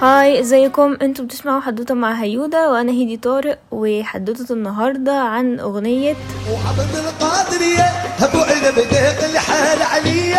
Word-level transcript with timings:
هاي 0.00 0.40
إزيكم؟ 0.40 0.96
أنتوا 1.02 1.24
بتسمعوا 1.24 1.60
حدوتة 1.60 1.94
مع 1.94 2.12
هيودا 2.12 2.66
وأنا 2.68 2.92
هيدي 2.92 3.16
طارق 3.16 3.58
وحدوتة 3.70 4.52
النهارده 4.52 5.12
عن 5.18 5.60
أغنية 5.60 6.16
وعبد 6.52 6.94
القادرية 6.96 7.82
أبو 8.20 8.38
عنب 8.38 8.74
ديق 8.74 9.24
الحال 9.30 9.82
عليا 9.82 10.29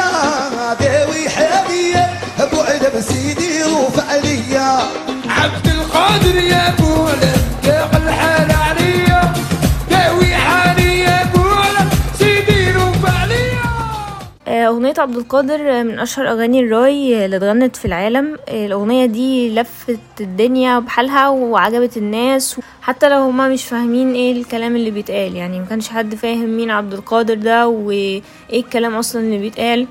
أغنية 14.67 14.93
عبد 14.97 15.15
القادر 15.15 15.83
من 15.83 15.99
أشهر 15.99 16.27
أغاني 16.31 16.59
الراي 16.59 17.25
اللي 17.25 17.37
اتغنت 17.37 17.75
في 17.75 17.85
العالم. 17.85 18.37
الأغنية 18.49 19.05
دي 19.05 19.55
لفت 19.55 19.99
الدنيا 20.21 20.79
بحالها 20.79 21.29
وعجبت 21.29 21.97
الناس 21.97 22.59
حتى 22.81 23.09
لو 23.09 23.17
هما 23.17 23.49
مش 23.49 23.65
فاهمين 23.65 24.13
إيه 24.13 24.31
الكلام 24.31 24.75
اللي 24.75 24.91
بيتقال. 24.91 25.35
يعني 25.35 25.59
مكانش 25.59 25.89
حد 25.89 26.15
فاهم 26.15 26.57
مين 26.57 26.71
عبد 26.71 26.93
القادر 26.93 27.33
ده 27.35 27.67
وإيه 27.67 28.21
الكلام 28.53 28.95
أصلا 28.95 29.21
اللي 29.21 29.37
بيتقال. 29.37 29.87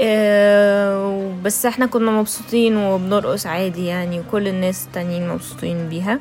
آه، 0.00 1.32
بس 1.44 1.66
إحنا 1.66 1.86
كنا 1.86 2.10
مبسوطين 2.10 2.76
وبنرقص 2.76 3.46
عادي 3.46 3.86
يعني 3.86 4.20
وكل 4.20 4.48
الناس 4.48 4.84
التانيين 4.86 5.28
مبسوطين 5.28 5.88
بيها. 5.88 6.18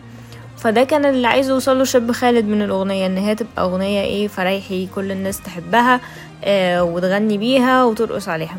فده 0.64 0.83
كان 0.83 1.06
اللي 1.06 1.28
عايز 1.28 1.50
يوصله 1.50 1.83
شاب 1.83 2.11
خالد 2.11 2.45
من 2.45 2.61
الأغنية 2.61 3.06
إن 3.06 3.17
هي 3.17 3.36
تبقى 3.36 3.64
أغنية 3.64 4.02
إيه 4.02 4.28
فريحي 4.28 4.88
كل 4.95 5.11
الناس 5.11 5.42
تحبها 5.42 6.00
آه 6.44 6.83
وتغني 6.83 7.38
بيها 7.38 7.83
وترقص 7.83 8.30
عليها. 8.30 8.58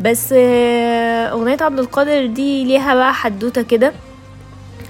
بس 0.00 0.34
آه 0.36 1.28
أغنية 1.32 1.56
عبد 1.60 1.78
القادر 1.78 2.26
دي 2.26 2.64
ليها 2.64 2.94
بقى 2.94 3.14
حدوتة 3.14 3.62
كده. 3.62 3.92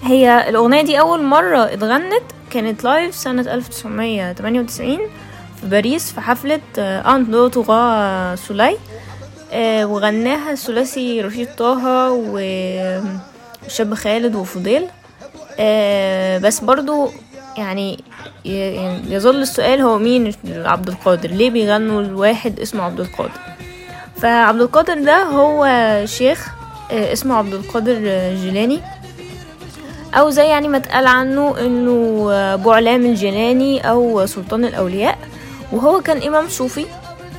هي 0.02 0.48
الأغنية 0.48 0.82
دي 0.82 1.00
أول 1.00 1.22
مرة 1.22 1.64
اتغنت 1.64 2.22
كانت 2.50 2.84
live 2.84 3.14
سنة 3.14 3.54
1998 3.54 4.98
في 5.60 5.66
باريس 5.66 6.12
في 6.12 6.20
حفلة 6.20 6.60
آه 6.78 7.16
un 7.16 7.30
deux 7.30 7.48
trois 7.48 8.34
soleils. 8.36 8.76
آه 9.52 9.84
وغناها 9.86 10.52
الثلاثي 10.52 11.20
رشيد 11.20 11.48
طه 11.56 12.10
وشاب 12.10 13.94
خالد 13.94 14.34
وفضيل. 14.34 14.86
آه 15.58 16.38
بس 16.38 16.60
برضو 16.60 17.10
يعني 17.58 17.98
يعني 18.44 19.14
يظل 19.14 19.36
السؤال 19.42 19.80
هو 19.80 19.98
مين؟ 19.98 20.32
عبد 20.46 20.88
القادر. 20.88 21.30
ليه 21.30 21.50
بيغنوا 21.50 22.02
الواحد 22.02 22.60
اسمه 22.60 22.82
عبد 22.82 23.00
القادر؟ 23.00 23.40
فعبد 24.16 24.60
القادر 24.60 24.94
ده 25.04 25.22
هو 25.22 25.66
شيخ 26.06 26.48
آه، 26.92 27.12
اسمه 27.12 27.34
عبد 27.34 27.54
القادر 27.54 27.94
جيلاني. 28.34 28.80
أو 30.14 30.30
زي 30.30 30.44
يعني 30.44 30.68
ما 30.68 30.76
اتقال 30.76 31.06
عنه 31.06 31.60
إنه 31.60 32.28
آه، 32.32 32.54
ابو 32.54 32.70
علام 32.70 33.06
الجيلاني 33.06 33.90
أو 33.90 34.26
سلطان 34.26 34.64
الأولياء. 34.64 35.18
وهو 35.72 36.00
كان 36.00 36.22
إمام 36.22 36.48
صوفي 36.48 36.86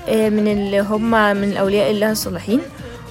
آه، 0.10 0.30
من 0.30 0.48
اللي 0.48 0.80
هم 0.80 1.12
من 1.12 1.44
الأولياء 1.52 1.92
الله 1.92 2.12
الصالحين. 2.12 2.62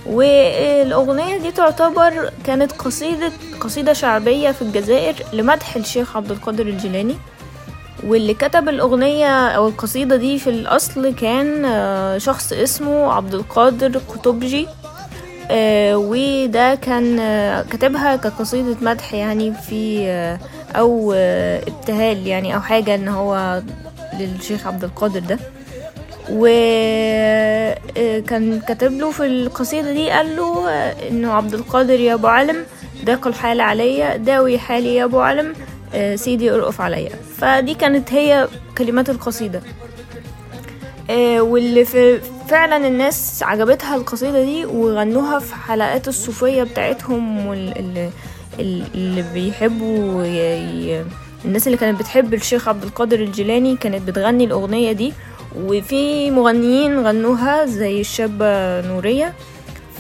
والأغنية 0.06 1.38
دي 1.38 1.50
تعتبر 1.50 2.30
كانت 2.46 2.72
قصيدة 2.72 3.32
قصيدة 3.60 3.92
شعبية 3.92 4.50
في 4.50 4.62
الجزائر 4.62 5.14
لمدح 5.32 5.76
الشيخ 5.76 6.16
عبد 6.16 6.30
القادر 6.30 6.66
الجيلاني. 6.66 7.16
واللي 8.06 8.34
كتب 8.34 8.68
الأغنية 8.68 9.48
أو 9.48 9.68
القصيدة 9.68 10.16
دي 10.16 10.38
في 10.38 10.50
الأصل 10.50 11.14
كان 11.14 11.64
آه، 11.64 12.18
شخص 12.18 12.52
اسمه 12.52 13.12
عبد 13.12 13.34
القادر 13.34 13.98
قطبجي. 13.98 14.66
آه، 15.50 15.96
وده 15.96 16.74
كان 16.74 17.18
آه، 17.20 17.62
كتبها 17.62 18.16
كقصيدة 18.16 18.76
مدح 18.82 19.14
يعني 19.14 19.54
في 19.54 20.06
أو 20.76 21.12
ابتهال 21.68 22.26
يعني 22.26 22.54
أو 22.54 22.60
حاجة 22.60 22.94
إن 22.94 23.08
هو 23.08 23.62
للشيخ 24.20 24.66
عبد 24.66 24.84
القادر 24.84 25.20
ده. 25.20 25.38
وكان 28.10 28.60
كاتب 28.68 28.92
له 28.92 29.10
في 29.10 29.26
القصيدة 29.26 29.92
دي 29.92 30.10
قال 30.10 30.36
له 30.36 30.70
آه، 30.70 31.08
إنه 31.08 31.32
عبد 31.32 31.54
القادر 31.54 32.00
يا 32.00 32.14
أبو 32.14 32.26
علم 32.26 32.64
ضاق 33.04 33.26
الحال 33.26 33.60
عليا 33.60 34.16
داوي 34.16 34.58
حالي 34.58 34.94
يا 34.94 35.04
أبو 35.04 35.20
علم 35.20 35.52
آه، 35.94 36.16
سيدي 36.16 36.50
أرقف 36.50 36.80
عليا. 36.80 37.10
فدي 37.36 37.74
كانت 37.74 38.12
هي 38.12 38.48
كلمات 38.78 39.10
القصيدة. 39.10 39.62
آه، 41.10 41.40
واللي 41.40 41.84
في 41.84 42.20
فعلا 42.48 42.88
الناس 42.88 43.42
عجبتها 43.42 43.96
القصيدة 43.96 44.42
دي 44.44 44.64
وغنوها 44.64 45.38
في 45.38 45.54
حلقات 45.54 46.08
الصوفية 46.08 46.62
بتاعتهم 46.62 47.52
اللي 48.58 49.24
بيحبوا 49.34 50.24
الناس 51.44 51.66
اللي 51.66 51.78
كانت 51.78 52.00
بتحب 52.00 52.34
الشيخ 52.34 52.68
عبد 52.68 52.82
القادر 52.84 53.20
الجيلاني 53.20 53.76
كانت 53.76 54.08
بتغني 54.08 54.44
الأغنية 54.44 54.92
دي. 54.92 55.12
وفي 55.56 56.30
مغنيين 56.30 57.06
غنوها 57.06 57.66
زي 57.66 58.00
الشابة 58.00 58.80
نورية 58.80 59.34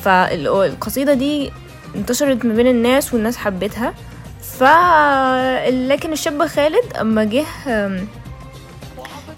فالقصيدة 0.02 1.14
دي 1.14 1.50
انتشرت 1.96 2.44
ما 2.44 2.54
بين 2.54 2.66
الناس 2.66 3.14
والناس 3.14 3.36
حبتها. 3.36 3.94
ف 4.42 4.62
لكن 5.70 6.12
الشاب 6.12 6.46
خالد 6.46 6.96
أما 7.00 7.24
جه 7.24 7.44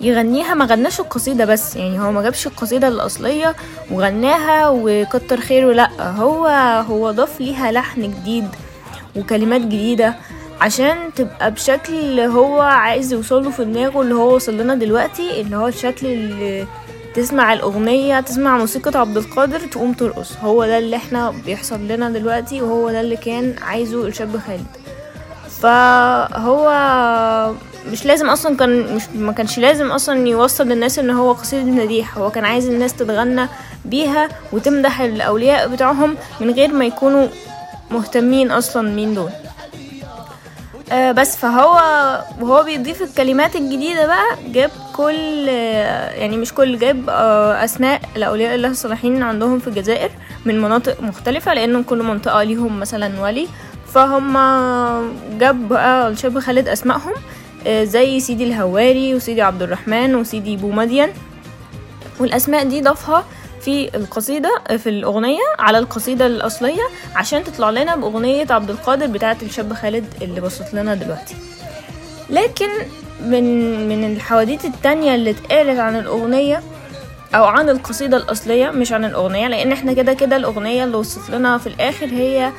يغنيها 0.00 0.55
ما 0.55 0.65
غناش 0.65 1.00
القصيدة 1.00 1.45
بس. 1.45 1.77
يعني 1.77 2.00
هو 2.00 2.12
ما 2.12 2.23
جابش 2.23 2.47
القصيدة 2.47 2.89
الأصلية 2.89 3.55
وغناها 3.91 4.69
وكتر 4.69 5.41
خيره 5.41 5.73
لأ 5.73 6.11
هو 6.11 6.47
هو 6.89 7.11
ضاف 7.11 7.41
ليها 7.41 7.73
لحن 7.73 8.03
جديد 8.03 8.49
وكلمات 9.17 9.61
جديدة. 9.61 10.15
عشان 10.62 10.97
تبقى 11.17 11.50
بشكل 11.50 12.21
هو 12.21 12.61
عايز 12.61 13.12
يوصله 13.12 13.50
في 13.50 13.65
دماغه 13.65 14.03
اللي 14.03 14.15
هو 14.15 14.34
وصل 14.34 14.59
لنا 14.59 14.75
دلوقتي 14.75 15.41
اللي 15.41 15.56
هو 15.56 15.69
الشكل 15.69 16.06
اللي 16.06 16.67
تسمع 17.15 17.53
الأغنية 17.53 18.21
تسمع 18.21 18.59
موسيقى 18.59 19.00
عبد 19.00 19.17
القادر 19.17 19.61
تقوم 19.61 19.93
ترقص. 19.93 20.37
هو 20.43 20.67
ده 20.67 20.78
اللي 20.78 20.97
إحنا 20.97 21.31
بيحصل 21.47 21.89
لنا 21.89 22.11
دلوقتي 22.11 22.62
وهو 22.62 22.91
ده 22.91 23.00
اللي 23.00 23.17
كان 23.17 23.55
عايزه 23.62 24.06
الشاب 24.06 24.37
خالد. 24.47 24.67
فهو 25.61 26.71
مش 27.93 28.06
لازم 28.06 28.31
أصلا 28.31 28.56
كان 28.56 28.94
مش 28.97 29.03
ما 29.15 29.33
كانش 29.33 29.59
لازم 29.59 29.91
أصلا 29.91 30.29
يوصل 30.29 30.69
للناس 30.69 30.99
إن 30.99 31.11
هو 31.11 31.33
قصيدة 31.33 31.71
مديح 31.71 32.19
هو 32.19 32.31
كان 32.31 32.44
عايز 32.44 32.69
الناس 32.69 32.94
تتغنى 32.94 33.49
بيها 33.84 34.29
وتمدح 34.53 35.00
الأولياء 35.00 35.69
بتاعهم 35.69 36.17
من 36.41 36.50
غير 36.50 36.73
ما 36.73 36.84
يكونوا 36.84 37.27
مهتمين 37.91 38.50
أصلا 38.50 38.89
مين 38.91 39.15
دول. 39.15 39.31
آه 40.93 41.12
بس 41.12 41.37
فهو 41.37 41.75
وهو 42.41 42.62
بيضيف 42.62 43.03
الكلمات 43.03 43.56
الجديدة 43.56 44.06
بقى 44.06 44.25
جاب 44.53 44.70
كل 44.97 45.47
آه، 45.48 46.10
يعني 46.10 46.37
مش 46.37 46.54
كل 46.54 46.78
جاب 46.78 47.10
آه، 47.10 47.65
أسماء 47.65 48.00
الأولياء 48.16 48.54
الله 48.54 48.69
الصالحين 48.69 49.22
عندهم 49.22 49.59
في 49.59 49.66
الجزائر 49.69 50.10
من 50.44 50.60
مناطق 50.62 51.00
مختلفة 51.03 51.54
لأن 51.54 51.82
كل 51.82 52.03
منطقة 52.03 52.43
ليهم 52.43 52.81
مثلا 52.81 53.20
ولي. 53.22 53.48
فهم 53.94 54.32
جاب 55.38 55.69
بقى 55.69 56.09
الشاب 56.09 56.38
خالد 56.38 56.69
أسمائهم 56.69 57.12
زي 57.66 58.20
سيدي 58.20 58.44
الهواري 58.44 59.14
وسيدي 59.14 59.43
عبد 59.43 59.62
الرحمن 59.62 60.14
وسيدي 60.14 60.56
بومدين. 60.56 61.09
والأسماء 62.20 62.64
دي 62.64 62.81
ضافها 62.81 63.25
في 63.65 63.97
القصيدة 63.97 64.50
في 64.78 64.89
الأغنية 64.89 65.41
على 65.59 65.78
القصيدة 65.78 66.27
الأصلية 66.27 66.83
عشان 67.15 67.45
تطلع 67.45 67.71
لنا 67.71 67.97
بأغنية 67.97 68.47
عبد 68.50 68.70
القادر 68.70 69.06
بتاعة 69.06 69.37
الشاب 69.43 69.73
خالد 69.73 70.05
اللي 70.23 70.41
بصت 70.41 70.75
لنا 70.75 70.94
دلوقتي. 70.94 71.35
لكن 72.31 72.69
من 73.25 73.44
من 73.88 74.12
الحواديت 74.12 74.64
التانية 74.64 75.14
اللي 75.14 75.31
اتقالت 75.31 75.79
عن 75.79 75.97
الأغنية 75.97 76.62
أو 77.35 77.44
عن 77.44 77.69
القصيدة 77.70 78.17
الأصلية 78.17 78.70
مش 78.70 78.93
عن 78.93 79.05
الأغنية 79.05 79.49
لأن 79.49 79.73
إحنا 79.73 79.93
كده 79.93 80.12
كده 80.12 80.37
الأغنية 80.37 80.85
اللي 80.85 80.97
وصلت 80.97 81.31
لنا 81.31 81.58
في 81.58 81.67
الآخر 81.67 82.06
هي 82.06 82.53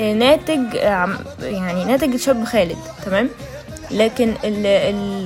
آه، 0.00 0.12
ناتج 0.12 0.76
آه، 0.76 1.08
يعني 1.42 1.84
ناتج 1.84 2.12
الشاب 2.14 2.44
خالد 2.44 2.76
تمام؟ 3.06 3.28
لكن 3.90 4.34
ال- 4.44 4.66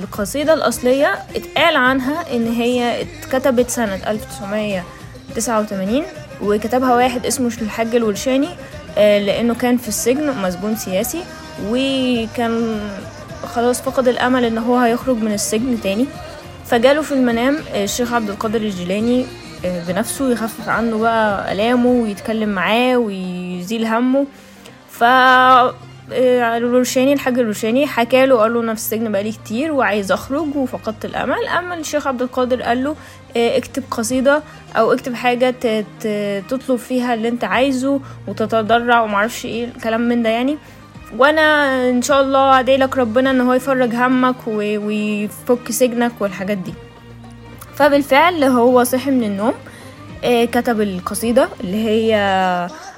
القصيدة 0.01 0.53
الأصلية 0.53 1.13
اتقال 1.35 1.75
عنها 1.75 2.35
إن 2.35 2.51
هي 2.51 3.01
اتكتبت 3.01 3.69
سنة 3.69 3.95
1989 5.37 6.03
وكتبها 6.41 6.95
واحد 6.95 7.25
اسمه 7.25 7.51
الحاج 7.61 7.95
الولشاني 7.95 8.49
آه، 8.97 9.19
لأنه 9.19 9.53
كان 9.55 9.77
في 9.77 9.87
السجن 9.87 10.37
مسجون 10.41 10.75
سياسي 10.75 11.23
وكان 11.69 12.79
خلاص 13.43 13.81
فقد 13.81 14.07
الأمل 14.07 14.45
إن 14.45 14.57
هو 14.57 14.77
هيخرج 14.77 15.17
من 15.17 15.33
السجن 15.33 15.81
تاني. 15.81 16.05
فجاله 16.65 17.01
في 17.01 17.11
المنام 17.13 17.57
الشيخ 17.75 18.13
عبد 18.13 18.29
القادر 18.29 18.61
الجيلاني 18.61 19.25
آه، 19.65 19.83
بنفسه 19.87 20.31
يخفف 20.31 20.69
عنه 20.69 20.97
بقى 20.97 21.51
آلامه 21.51 21.89
ويتكلم 21.89 22.49
معاه 22.49 22.97
ويزيل 22.97 23.85
همه. 23.85 24.25
ف 24.89 25.03
آه، 26.13 26.57
الروشاني 26.57 27.13
الحاج 27.13 27.39
الروشاني 27.39 27.87
حكى 27.87 28.25
له 28.25 28.37
قال 28.37 28.53
له 28.53 28.59
أنا 28.59 28.73
في 28.73 28.79
السجن 28.79 29.11
بقالي 29.11 29.31
كتير 29.31 29.71
وعايز 29.71 30.11
أخرج 30.11 30.55
وفقدت 30.55 31.05
الأمل. 31.05 31.47
أما 31.47 31.75
الشيخ 31.75 32.07
عبد 32.07 32.21
القادر 32.21 32.61
قال 32.61 32.83
له 32.83 32.95
آه، 33.37 33.57
اكتب 33.57 33.83
قصيدة 33.91 34.41
أو 34.75 34.93
اكتب 34.93 35.13
حاجة 35.13 35.49
تطلب 36.49 36.75
فيها 36.75 37.13
اللي 37.13 37.27
أنت 37.27 37.43
عايزه 37.43 37.99
وتتضرع 38.27 39.01
ومعرفش 39.01 39.45
إيه 39.45 39.65
الكلام 39.65 40.01
من 40.01 40.23
ده 40.23 40.29
يعني. 40.29 40.57
وأنا 41.17 41.41
إن 41.89 42.01
شاء 42.01 42.21
الله 42.21 42.59
أدعي 42.59 42.77
لك 42.77 42.97
ربنا 42.97 43.31
إن 43.31 43.41
هو 43.41 43.53
يفرج 43.53 43.95
همك 43.95 44.47
ويفك 44.47 45.71
سجنك 45.71 46.11
والحاجات 46.19 46.57
دي. 46.57 46.73
فبالفعل 47.75 48.43
هو 48.43 48.83
صحي 48.83 49.11
من 49.11 49.23
النوم. 49.23 49.53
كتب 50.23 50.81
القصيدة 50.81 51.49
اللي 51.63 51.85
هي 51.89 52.13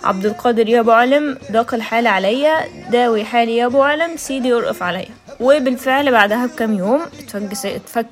عبد 0.03 0.25
القادر 0.25 0.69
يا 0.69 0.79
أبو 0.79 0.91
علم 0.91 1.37
ضاق 1.51 1.73
الحال 1.73 2.07
عليا 2.07 2.55
داوي 2.91 3.23
حالي 3.25 3.57
يا 3.57 3.65
أبو 3.65 3.81
علم 3.83 4.17
سيدي 4.17 4.47
يرقف 4.47 4.83
عليا. 4.83 5.05
وبالفعل 5.39 6.11
بعدها 6.11 6.45
بكام 6.45 6.73
يوم 6.73 7.01
اتفك, 7.35 7.65
اتفك 7.65 8.07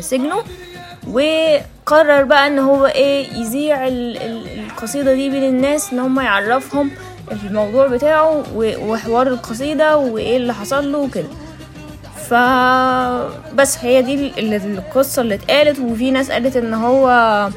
سجنه 0.00 0.36
وقرر 1.08 2.22
بقى 2.24 2.46
إن 2.46 2.58
هو 2.58 2.86
إيه 2.86 3.32
يذيع 3.34 3.86
ال- 3.88 4.16
ال- 4.16 4.58
القصيدة 4.66 5.14
دي 5.14 5.30
بين 5.30 5.44
الناس 5.44 5.92
إن 5.92 5.98
هم 5.98 6.20
يعرفهم 6.20 6.90
الموضوع 7.32 7.86
بتاعه 7.86 8.42
وحوار 8.56 9.26
القصيدة 9.26 9.96
وإيه 9.96 10.36
اللي 10.36 10.54
حصل 10.54 10.92
له 10.92 10.98
وكده. 10.98 11.28
بس 13.54 13.78
هي 13.78 14.02
دي 14.02 14.14
ال- 14.14 14.38
ال- 14.38 14.78
القصة 14.78 15.22
اللي 15.22 15.34
اتقالت 15.34 15.78
وفي 15.78 16.10
ناس 16.10 16.30
قالت 16.30 16.56
إن 16.56 16.74
هو 16.74 17.08
آه، 17.08 17.52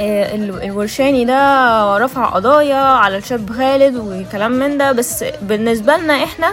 الورشاني 0.00 1.24
ده 1.24 1.98
رفع 1.98 2.24
قضايا 2.26 2.74
على 2.76 3.16
الشاب 3.16 3.50
خالد 3.50 3.96
وكلام 3.96 4.52
من 4.52 4.78
ده 4.78 4.92
بس 4.92 5.24
بالنسبة 5.42 5.96
لنا 5.96 6.24
إحنا 6.24 6.52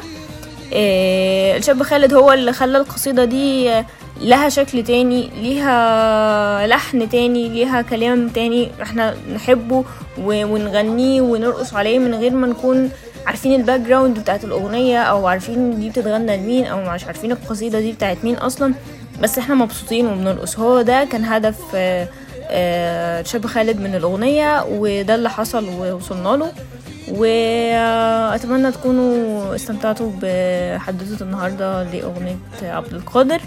آه، 0.73 1.57
الشاب 1.57 1.83
خالد 1.83 2.13
هو 2.13 2.33
اللي 2.33 2.53
خلى 2.53 2.77
القصيدة 2.77 3.25
دي 3.25 3.71
آه، 3.71 3.85
لها 4.21 4.49
شكل 4.49 4.83
تاني 4.83 5.29
ليها 5.41 6.67
لحن 6.67 7.09
تاني 7.09 7.49
ليها 7.49 7.81
كلام 7.81 8.29
تاني 8.29 8.71
إحنا 8.81 9.15
نحبه 9.35 9.85
ونغنيه 10.17 11.21
ونرقص 11.21 11.73
عليه 11.73 11.99
من 11.99 12.15
غير 12.15 12.33
ما 12.33 12.47
نكون 12.47 12.91
عارفين 13.27 13.59
ال 13.59 13.79
background 13.79 14.19
بتاعت 14.19 14.43
الأغنية 14.43 14.99
أو 15.01 15.27
عارفين 15.27 15.79
دي 15.79 15.89
بتتغنى 15.89 16.37
لمين 16.37 16.65
أو 16.65 16.93
مش 16.93 17.05
عارفين 17.05 17.31
القصيدة 17.31 17.79
دي 17.79 17.91
بتاعت 17.91 18.17
مين 18.23 18.35
أصلا 18.35 18.73
بس 19.21 19.37
إحنا 19.37 19.55
مبسوطين 19.55 20.07
وبنرقص. 20.07 20.59
هو 20.59 20.81
ده 20.81 21.03
كان 21.03 21.25
هدف 21.25 21.55
آه، 21.75 22.03
آه، 22.03 22.07
شاب 23.25 23.45
خالد 23.47 23.79
من 23.79 23.95
الأغنية 23.95 24.63
وده 24.69 25.15
اللي 25.15 25.29
حصل 25.29 25.69
ووصلنا 25.69 26.29
له. 26.29 26.51
وأتمنى 27.11 28.71
تكونوا 28.71 29.55
استمتعتوا 29.55 30.11
بحدوتة 30.21 31.23
النهاردة 31.23 31.83
لأغنية 31.83 32.37
عبد 32.61 32.93
القادر. 32.93 33.41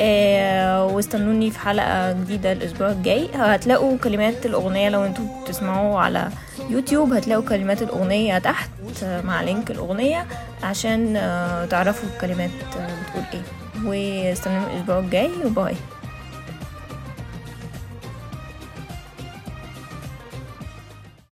آه، 0.00 0.84
واستنوني 0.86 1.50
في 1.50 1.58
حلقة 1.58 2.12
جديدة 2.12 2.52
الأسبوع 2.52 2.90
الجاي. 2.90 3.28
هتلاقوا 3.34 3.98
كلمات 3.98 4.46
الأغنية 4.46 4.88
لو 4.88 5.04
أنتوا 5.04 5.24
بتسمعوا 5.44 5.98
على 6.00 6.28
يوتيوب 6.70 7.12
هتلاقوا 7.12 7.44
كلمات 7.44 7.82
الأغنية 7.82 8.38
تحت 8.38 8.70
آه، 9.04 9.22
مع 9.22 9.42
لينك 9.42 9.70
الأغنية 9.70 10.26
عشان 10.62 11.16
آه، 11.16 11.64
تعرفوا 11.64 12.08
الكلمات 12.14 12.50
آه، 12.76 12.88
بتقول 13.02 13.24
إيه. 13.34 13.42
واستنوني 13.88 14.64
الأسبوع 14.74 14.98
الجاي. 14.98 15.30
وباي 15.44 15.74